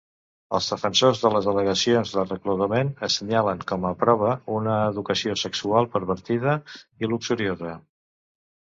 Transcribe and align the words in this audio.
Els 0.59 0.69
defensors 0.69 1.19
de 1.25 1.29
les 1.35 1.49
al·legacions 1.51 2.13
de 2.15 2.23
reclutament 2.29 2.89
assenyalen 3.09 3.63
com 3.73 3.87
a 3.91 3.95
prova 4.01 4.33
una 4.57 4.79
educació 4.95 5.37
sexual 5.45 5.93
"pervertida" 5.99 6.61
i 7.05 7.13
"luxuriosa". 7.15 7.79